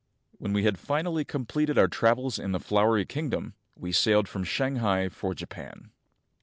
[0.39, 5.09] When we had finally completed our travels in the Flowery Kingdom, we sailed from Shanghai
[5.09, 5.91] for Japan.